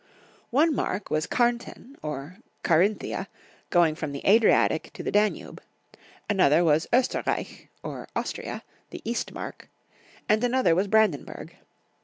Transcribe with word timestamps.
One 0.49 0.73
mark 0.73 1.11
was 1.11 1.27
Karnthen 1.27 1.95
or 2.01 2.37
Carinthia, 2.63 3.27
going 3.69 3.93
from 3.93 4.13
the 4.13 4.27
Adriatic 4.27 4.89
to 4.93 5.03
the 5.03 5.11
Danube; 5.11 5.61
another 6.27 6.63
was 6.63 6.87
(Esterreich 6.91 7.69
or 7.83 8.07
Austria, 8.15 8.63
the 8.89 9.03
East 9.05 9.31
Mark; 9.31 9.69
and 10.27 10.43
another 10.43 10.73
was 10.73 10.87
Brandenburg. 10.87 11.55